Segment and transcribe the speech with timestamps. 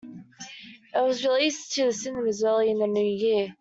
[0.95, 3.55] It was released to cinemas early in the New Year.